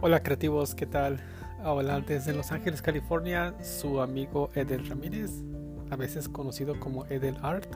[0.00, 1.18] Hola creativos, ¿qué tal?
[1.64, 5.42] Hola, desde Los Ángeles, California, su amigo Edel Ramírez,
[5.90, 7.66] a veces conocido como Edel Art.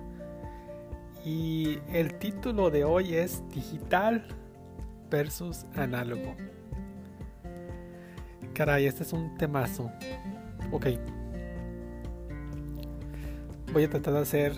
[1.24, 4.24] Y el título de hoy es Digital
[5.10, 6.36] versus Análogo.
[8.54, 9.90] Caray, este es un temazo.
[10.70, 10.86] Ok.
[13.72, 14.52] Voy a tratar de hacer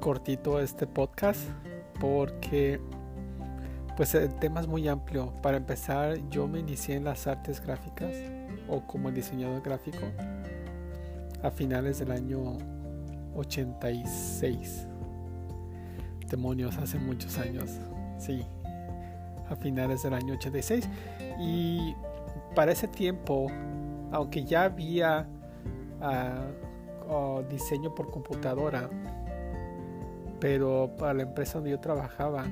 [0.00, 1.42] cortito este podcast
[2.00, 2.80] porque
[3.96, 5.32] pues el tema es muy amplio.
[5.42, 8.14] Para empezar, yo me inicié en las artes gráficas
[8.68, 10.06] o como diseñador gráfico
[11.42, 12.58] a finales del año
[13.34, 14.86] 86.
[16.28, 17.70] Demonios, hace muchos años.
[18.18, 18.44] Sí,
[19.50, 20.88] a finales del año 86.
[21.40, 21.94] Y
[22.54, 23.48] para ese tiempo,
[24.10, 25.26] aunque ya había
[26.00, 28.88] uh, diseño por computadora,
[30.40, 32.46] pero para la empresa donde yo trabajaba,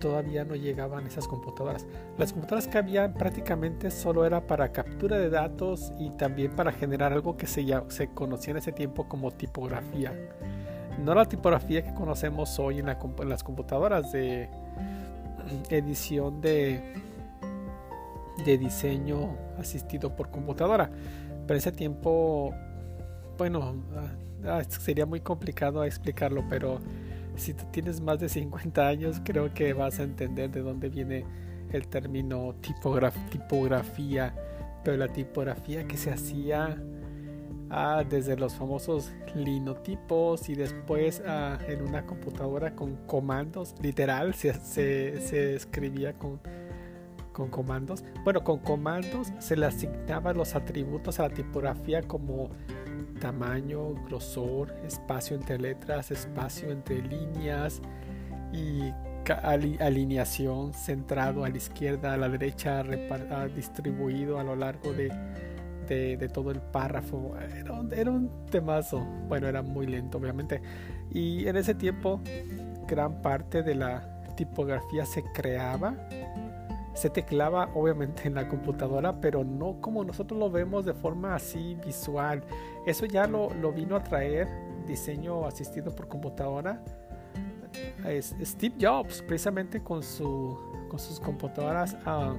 [0.00, 1.86] todavía no llegaban esas computadoras.
[2.18, 7.12] Las computadoras que había prácticamente solo era para captura de datos y también para generar
[7.12, 10.12] algo que se, se conocía en ese tiempo como tipografía.
[11.04, 14.48] No la tipografía que conocemos hoy en, en las computadoras de
[15.70, 16.94] edición de,
[18.44, 20.90] de diseño asistido por computadora.
[21.46, 22.54] Pero ese tiempo,
[23.36, 26.80] bueno, ah, ah, sería muy complicado explicarlo, pero
[27.36, 31.24] si tienes más de 50 años, creo que vas a entender de dónde viene
[31.72, 34.34] el término tipografía,
[34.84, 36.82] pero la tipografía que se hacía
[37.70, 44.54] ah, desde los famosos linotipos y después ah, en una computadora con comandos, literal, se,
[44.54, 46.40] se, escribía con,
[47.32, 48.04] con comandos.
[48.24, 52.50] Bueno, con comandos se le asignaban los atributos a la tipografía como
[53.20, 57.80] tamaño, grosor, espacio entre letras, espacio entre líneas
[58.52, 58.92] y
[59.78, 62.82] alineación centrado a la izquierda, a la derecha,
[63.54, 65.08] distribuido a lo largo de,
[65.86, 67.36] de, todo el párrafo.
[67.56, 69.04] Era un, era un temazo.
[69.28, 70.60] Bueno, era muy lento, obviamente.
[71.10, 72.20] Y en ese tiempo,
[72.88, 75.94] gran parte de la tipografía se creaba
[77.00, 81.74] se teclaba obviamente en la computadora, pero no como nosotros lo vemos de forma así
[81.86, 82.42] visual.
[82.84, 84.46] Eso ya lo, vino a traer
[84.86, 86.84] diseño asistido por computadora.
[88.20, 92.36] Steve Jobs, precisamente con sus computadoras uh,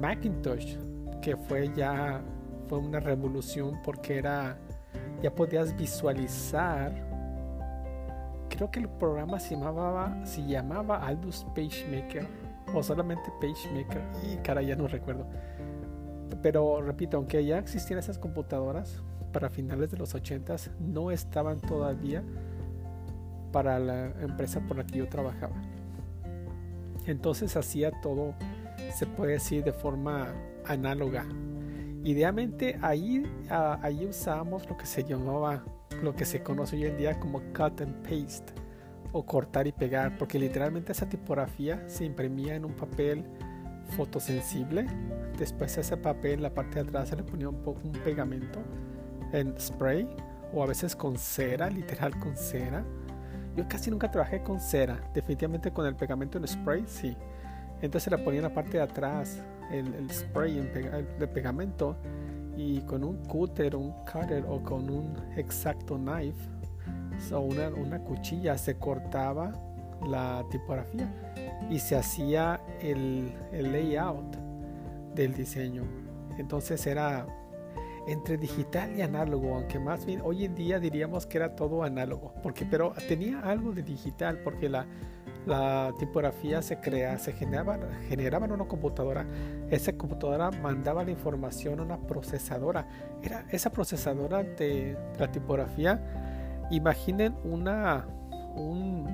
[0.00, 0.76] Macintosh,
[1.20, 2.20] que fue ya
[2.68, 4.58] fue una revolución porque era
[5.22, 6.92] ya podías visualizar.
[8.48, 12.41] Creo que el programa se llamaba, se llamaba Aldous PageMaker
[12.74, 15.26] o solamente PageMaker y cara ya no recuerdo.
[16.42, 19.02] Pero repito, aunque ya existían esas computadoras
[19.32, 22.22] para finales de los 80 no estaban todavía
[23.52, 25.54] para la empresa por la que yo trabajaba.
[27.06, 28.34] Entonces hacía todo,
[28.94, 30.28] se puede decir, de forma
[30.66, 31.26] análoga.
[32.04, 35.64] Idealmente ahí, ahí usábamos lo que se llamaba,
[36.02, 38.61] lo que se conoce hoy en día como cut and paste
[39.12, 43.24] o cortar y pegar, porque literalmente esa tipografía se imprimía en un papel
[43.96, 44.86] fotosensible.
[45.38, 48.60] Después ese papel, la parte de atrás se le ponía un poco un pegamento
[49.32, 50.08] en spray
[50.52, 52.84] o a veces con cera, literal con cera.
[53.56, 57.16] Yo casi nunca trabajé con cera, definitivamente con el pegamento en spray, sí.
[57.82, 60.72] Entonces le ponía en la parte de atrás el, spray en
[61.18, 61.96] de pegamento
[62.56, 66.48] y con un cutter, un cutter o con un exacto knife
[67.30, 69.52] o una, una cuchilla se cortaba
[70.06, 71.08] la tipografía
[71.70, 74.36] y se hacía el, el, layout
[75.14, 75.84] del diseño.
[76.38, 77.26] Entonces era
[78.08, 82.34] entre digital y análogo, aunque más bien hoy en día diríamos que era todo análogo,
[82.42, 84.86] porque pero tenía algo de digital, porque la,
[85.46, 87.78] la tipografía se crea, se generaba,
[88.08, 89.24] generaba en una computadora,
[89.70, 92.88] esa computadora mandaba la información a una procesadora,
[93.22, 96.00] era esa procesadora de la tipografía
[96.72, 98.06] Imaginen una,
[98.56, 99.04] un,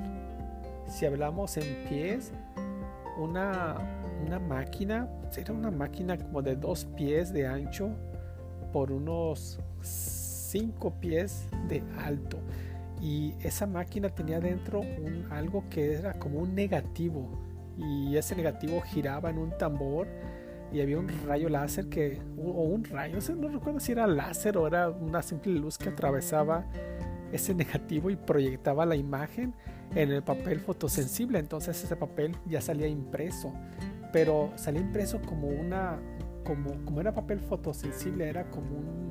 [0.87, 2.33] si hablamos en pies,
[3.19, 3.75] una,
[4.25, 7.91] una máquina, era una máquina como de dos pies de ancho
[8.73, 12.39] por unos cinco pies de alto.
[13.03, 17.29] Y esa máquina tenía dentro un, algo que era como un negativo.
[17.77, 20.07] Y ese negativo giraba en un tambor
[20.73, 24.67] y había un rayo láser que, o un rayo, no recuerdo si era láser o
[24.69, 26.65] era una simple luz que atravesaba
[27.33, 29.55] ese negativo y proyectaba la imagen
[29.95, 31.39] en el papel fotosensible.
[31.39, 33.53] Entonces ese papel ya salía impreso,
[34.13, 35.99] pero salía impreso como una,
[36.45, 39.09] como, como era papel fotosensible, era como un,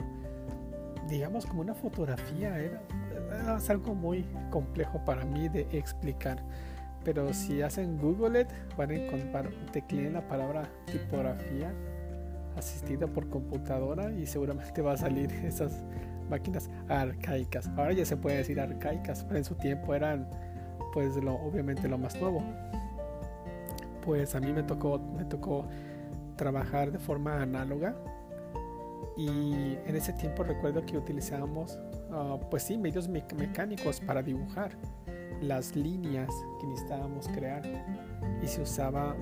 [1.10, 2.60] digamos, como una fotografía.
[2.60, 2.82] Era,
[3.70, 6.44] algo muy complejo para mí de explicar.
[7.04, 8.48] pero si hacen Google It,
[8.78, 11.74] van a encontrar, tecleen la palabra tipografía
[12.58, 15.86] asistida por computadora y seguramente va a salir esas
[16.30, 17.70] máquinas arcaicas.
[17.78, 20.30] Ahora ya se puede decir arcaicas, pero en su tiempo eran
[20.94, 22.44] pues lo, obviamente lo más nuevo.
[24.04, 25.68] Pues a mí me tocó, me tocó
[26.36, 27.96] trabajar de forma análoga
[29.18, 31.80] y en ese tiempo recuerdo que utilizábamos
[32.12, 34.78] ah, pues sí medios mecánicos para dibujar
[35.42, 36.30] las líneas
[36.60, 37.64] que necesitábamos crear
[38.42, 39.16] y se usaba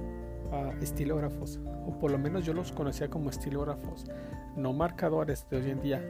[0.82, 4.06] estilógrafos o por lo menos yo los conocía como estilógrafos
[4.56, 6.02] no marcadores de hoy en día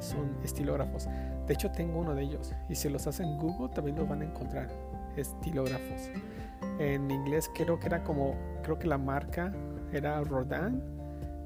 [0.00, 1.08] son estilógrafos.
[1.46, 4.24] De hecho tengo uno de ellos y si los hacen Google también los van a
[4.24, 4.68] encontrar
[5.16, 6.10] estilógrafos.
[6.78, 9.52] En inglés creo que era como creo que la marca
[9.92, 10.80] era Rodin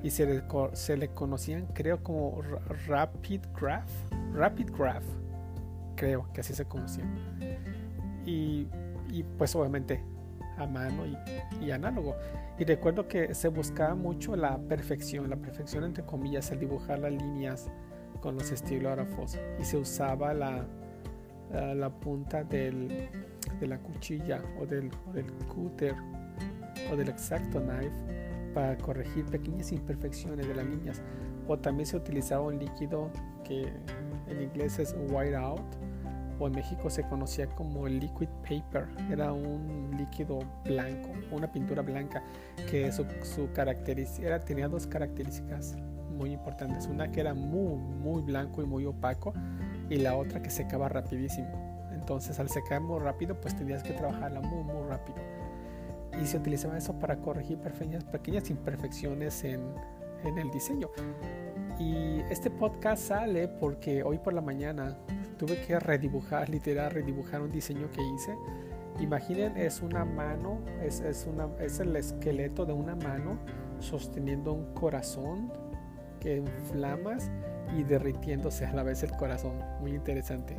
[0.02, 0.42] y se le,
[0.74, 2.42] se le conocían creo como
[2.86, 3.90] Rapid Graph
[4.34, 5.04] Rapid Graph
[5.96, 7.08] creo que así se conocían.
[8.26, 8.66] Y,
[9.38, 10.02] pues obviamente
[10.56, 11.04] a mano
[11.60, 12.16] y, análogo.
[12.58, 17.12] Y recuerdo que se buscaba mucho la perfección, la perfección entre comillas, el dibujar las
[17.12, 17.68] líneas
[18.20, 20.64] con los estilógrafos y se usaba la,
[21.52, 23.08] la, punta del,
[23.60, 25.94] de la cuchilla o del, del cúter
[26.90, 27.92] o del exacto knife
[28.54, 31.02] para corregir pequeñas imperfecciones de las líneas.
[31.46, 33.10] O también se utilizaba un líquido
[33.42, 33.68] que
[34.28, 35.60] en inglés es white out
[36.38, 38.86] o en México se conocía como liquid paper.
[39.10, 42.22] Era un líquido blanco, una pintura blanca
[42.70, 45.76] que su, su característica tenía dos características
[46.14, 46.86] muy importantes.
[46.86, 49.32] Una que era muy, muy blanco y muy opaco
[49.90, 51.48] y la otra que secaba rapidísimo.
[51.92, 55.18] Entonces al secar muy rápido pues tenías que trabajarla muy, muy rápido.
[56.22, 59.60] Y se utilizaba eso para corregir pequeñas, pequeñas imperfecciones en,
[60.24, 60.88] en el diseño.
[61.78, 64.96] Y este podcast sale porque hoy por la mañana
[65.34, 68.34] tuve que redibujar, literal, redibujar un diseño que hice.
[69.00, 73.38] Imaginen, es una mano, es, es, una, es el esqueleto de una mano
[73.80, 75.52] sosteniendo un corazón
[76.20, 77.30] que en flamas
[77.76, 79.58] y derritiéndose a la vez el corazón.
[79.80, 80.56] Muy interesante.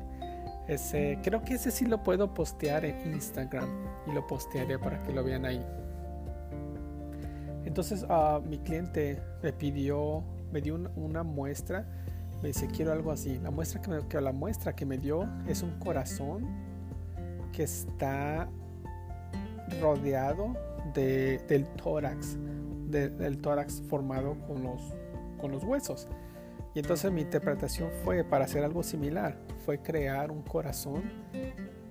[0.68, 3.70] Ese, creo que ese sí lo puedo postear en Instagram
[4.08, 5.64] y lo postearé para que lo vean ahí.
[7.66, 11.88] Entonces uh, mi cliente me pidió, me dio una muestra
[12.46, 13.40] me dice, quiero algo así.
[13.40, 16.46] La muestra que, me, la muestra que me dio es un corazón
[17.52, 18.48] que está
[19.82, 20.56] rodeado
[20.94, 22.38] de, del tórax,
[22.88, 24.80] del tórax formado con los,
[25.42, 26.08] con los huesos.
[26.76, 31.02] Y entonces mi interpretación fue para hacer algo similar, fue crear un corazón.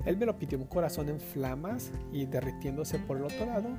[0.05, 3.71] Él me lo pidió, un corazón en flamas y derritiéndose por el otro lado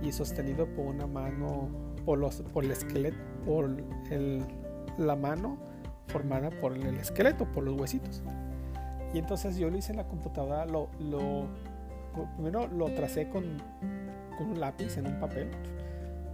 [0.00, 1.68] y sostenido por una mano,
[2.04, 3.68] por, los, por el esqueleto, por
[4.12, 4.44] el,
[4.98, 5.71] la mano
[6.08, 8.22] formada por el esqueleto, por los huesitos.
[9.14, 10.88] Y entonces yo lo hice en la computadora, lo,
[12.36, 13.44] primero lo tracé con,
[14.40, 15.50] un lápiz en un papel,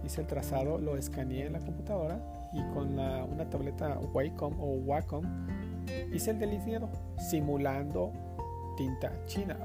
[0.03, 2.19] hice el trazado, lo escaneé en la computadora
[2.53, 5.23] y con la, una tableta Wacom o Wacom
[6.11, 8.11] hice el delineado simulando
[8.77, 9.57] tinta china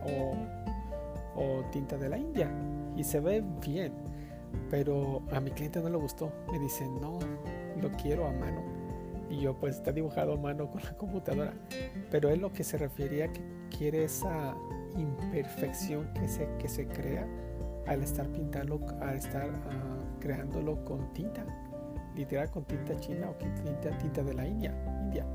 [1.36, 2.50] o tinta de la India.
[2.96, 3.92] Y se ve bien,
[4.70, 7.18] pero a mi cliente no le gustó, me dice no,
[7.80, 8.73] lo quiero a mano
[9.34, 11.52] y yo pues está dibujado a mano con la computadora.
[12.10, 13.42] Pero es lo que se refería que
[13.76, 14.54] quiere esa
[14.96, 17.26] imperfección que se, que se crea
[17.86, 21.44] al estar pintando, al estar uh, creándolo con tinta,
[22.14, 25.26] literal con tinta china o tinta, tinta de la India, India.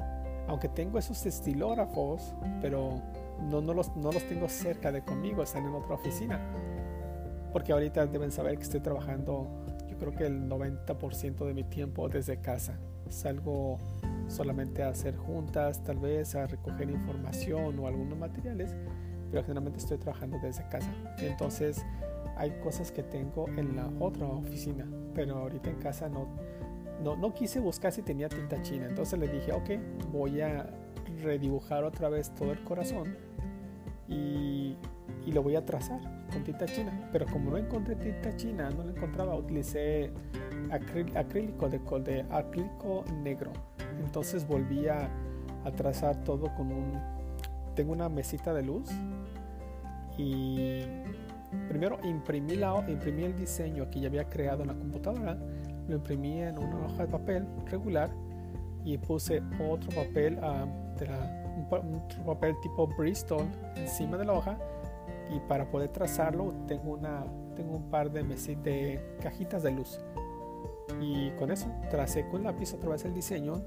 [0.47, 3.01] Aunque tengo esos estilógrafos, pero
[3.41, 6.39] no, no, los, no los tengo cerca de conmigo, están en otra oficina.
[7.53, 9.47] Porque ahorita deben saber que estoy trabajando,
[9.88, 13.77] yo creo que el 90% de mi tiempo desde casa salgo
[14.27, 18.75] solamente a hacer juntas, tal vez a recoger información o algunos materiales,
[19.31, 20.91] pero generalmente estoy trabajando desde casa.
[21.19, 21.83] Entonces
[22.37, 26.27] hay cosas que tengo en la otra oficina, pero ahorita en casa no,
[27.03, 28.85] no, no quise buscar si tenía tinta china.
[28.87, 29.69] Entonces le dije, ok,
[30.11, 30.69] voy a
[31.21, 33.17] redibujar otra vez todo el corazón
[34.07, 34.77] y,
[35.25, 35.99] y lo voy a trazar
[36.31, 37.09] con tinta china.
[37.11, 40.11] Pero como no encontré tinta china, no la encontraba, utilicé
[40.71, 43.51] acrílico de, de acrílico negro.
[44.03, 45.09] Entonces volví a,
[45.75, 46.93] trazar todo con un...
[47.75, 48.89] Tengo una mesita de luz
[50.17, 50.81] y
[51.67, 55.38] primero imprimí, la, imprimí el diseño que ya había creado en la computadora,
[55.88, 58.09] lo imprimí en una hoja de papel regular
[58.83, 60.65] y puse otro papel, uh,
[61.75, 63.45] un, papel tipo Bristol
[63.75, 64.57] encima de la hoja
[65.33, 67.23] y para poder trazarlo tengo, una,
[67.55, 69.99] tengo un par de, de cajitas de luz
[71.01, 73.62] y con eso tracé con lápiz otra vez el diseño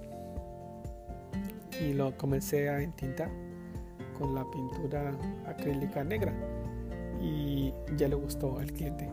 [1.81, 3.31] y lo comencé a entintar
[4.19, 5.13] con la pintura
[5.47, 6.33] acrílica negra.
[7.21, 9.09] y ya le gustó al cliente.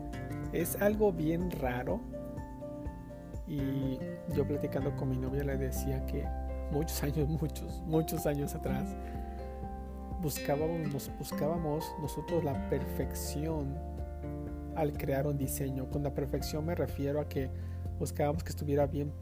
[0.52, 2.00] Es algo bien raro
[3.46, 3.98] y
[4.34, 6.24] yo platicando con mi novia le decía que
[6.72, 8.96] muchos años, muchos, muchos años atrás,
[10.20, 13.76] buscábamos, buscábamos nosotros la perfección
[14.76, 15.88] al crear un diseño.
[15.90, 17.50] Con la perfección me refiero a que
[18.00, 19.12] buscábamos que estuviera bien,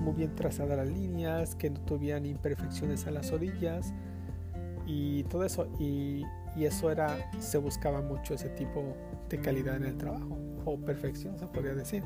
[0.00, 3.92] muy bien trazadas las líneas, que no tuvieran imperfecciones a las orillas
[4.86, 5.66] y todo eso.
[5.78, 6.22] Y,
[6.56, 8.96] y, eso era, se buscaba mucho ese tipo
[9.28, 12.02] de calidad en el trabajo, o perfección se podría decir.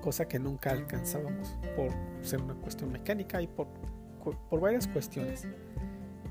[0.00, 1.90] Cosa que nunca alcanzábamos por
[2.22, 3.66] ser una cuestión mecánica y por,
[4.48, 5.46] por varias cuestiones.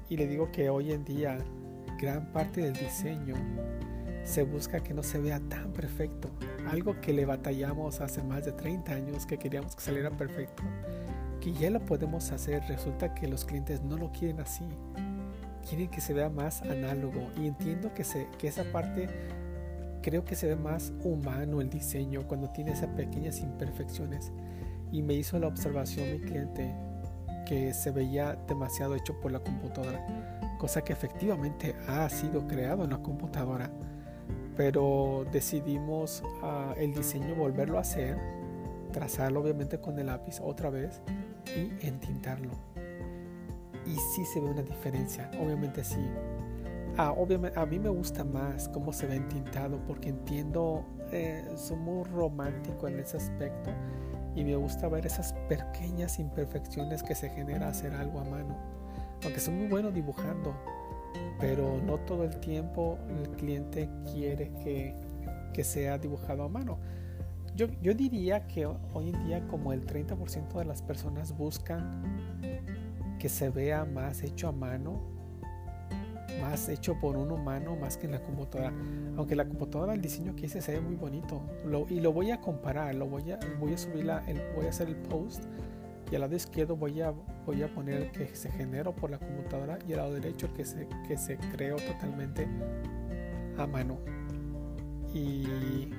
[0.10, 1.38] Y le digo que hoy en día
[2.00, 3.36] gran parte del diseño
[4.24, 6.30] se busca que no se vea tan perfecto.
[6.68, 10.64] Algo que le batallamos hace más de 30 años, que queríamos que saliera perfecto,
[11.42, 12.64] que ya lo podemos hacer.
[12.68, 14.66] Resulta que los clientes no lo quieren así.
[15.68, 17.30] Quieren que se vea más análogo.
[17.38, 19.10] Y entiendo que, se, que esa parte
[20.02, 24.32] creo que se ve más humano el diseño cuando tiene esas pequeñas imperfecciones.
[24.92, 26.76] Y me hizo la observación mi cliente
[27.46, 30.06] que se veía demasiado hecho por la computadora,
[30.60, 33.70] cosa que efectivamente ha sido creado en la computadora
[34.56, 38.18] pero decidimos ah, el diseño volverlo a hacer,
[38.92, 41.02] trazarlo obviamente con el lápiz otra vez
[41.56, 42.52] y entintarlo.
[43.86, 46.10] Y sí se ve una diferencia, obviamente sí.
[46.98, 51.78] Ah, obviamente, a mí me gusta más cómo se ve entintado porque entiendo, eh, soy
[51.78, 53.72] muy romántico en ese aspecto
[54.36, 58.58] y me gusta ver esas pequeñas imperfecciones que se genera hacer algo a mano.
[59.24, 60.56] Aunque soy muy bueno dibujando,
[61.40, 64.96] pero no todo el tiempo el cliente quiere que,
[65.54, 66.78] que sea dibujado a mano.
[67.56, 72.02] Yo, yo, diría que hoy en día como el 30% de las personas buscan
[73.20, 75.02] que se vea más hecho a mano,
[76.42, 78.74] más hecho por un humano más que en la computadora.
[79.16, 81.42] Aunque la computadora, el diseño que hice se ve muy bonito.
[81.90, 84.70] y lo voy a comparar, lo voy a, voy a subir la, el, voy a
[84.70, 85.46] hacer el post
[86.12, 87.14] y al lado izquierdo voy a,
[87.46, 90.88] voy a poner que se generó por la computadora y al lado derecho que se,
[91.08, 92.48] que se creó totalmente
[93.58, 93.98] a mano.
[95.14, 95.90] Y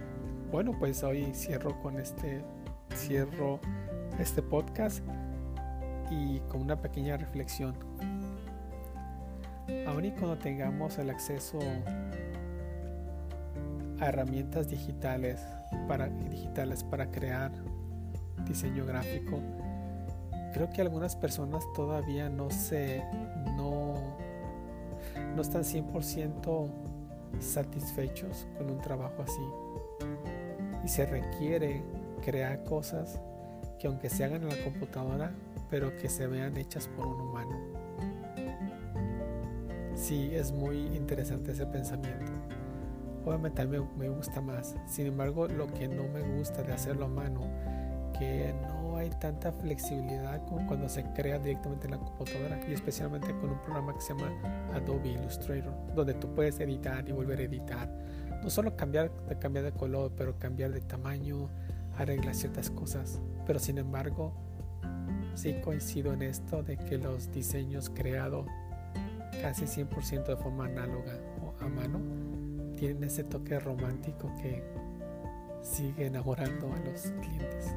[0.51, 2.43] bueno, pues hoy cierro con este,
[2.95, 3.61] cierro
[4.19, 5.05] este podcast
[6.11, 7.75] y con una pequeña reflexión.
[9.87, 11.59] Aún y cuando tengamos el acceso
[14.01, 15.41] a herramientas digitales
[15.89, 17.51] para, digitales para crear
[18.47, 19.41] diseño gráfico,
[20.55, 23.03] creo que algunas personas todavía no se
[23.57, 23.95] no,
[25.35, 26.71] no están 100%
[27.41, 29.43] satisfechos con un trabajo así.
[30.85, 31.83] Y se requiere
[32.25, 33.21] crear cosas
[33.81, 35.33] que aunque se hagan en la computadora
[35.71, 37.59] pero que se vean hechas por un humano.
[39.97, 42.31] Sí es muy interesante ese pensamiento.
[43.25, 44.77] Obviamente a mí me gusta más.
[44.87, 47.41] Sin embargo lo que no me gusta de hacerlo a mano
[48.19, 53.33] que no hay tanta flexibilidad como cuando se crea directamente en la computadora y especialmente
[53.39, 54.31] con un programa que se llama
[54.73, 57.89] Adobe Illustrator, donde tú puedes editar y volver a editar.
[58.43, 61.49] No solo cambiar cambiar de color, pero cambiar de tamaño,
[61.97, 63.21] arreglar ciertas cosas.
[63.47, 64.33] Pero sin embargo,
[65.35, 68.47] sí coincido en esto de que los diseños creados
[69.43, 72.01] casi 100% de forma análoga o a mano
[72.77, 74.63] tienen ese toque romántico que
[75.63, 77.75] sigue enamorando a los clientes.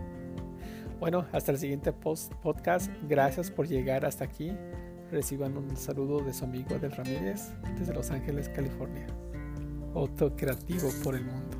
[0.99, 2.91] Bueno, hasta el siguiente post podcast.
[3.07, 4.51] Gracias por llegar hasta aquí.
[5.11, 9.05] Reciban un saludo de su amigo Adel Ramírez desde Los Ángeles, California.
[9.93, 11.56] Auto creativo por el mundo.